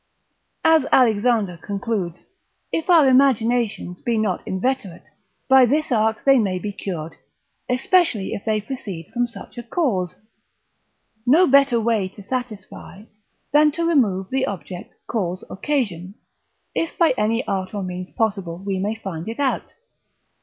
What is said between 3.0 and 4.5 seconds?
imaginations be not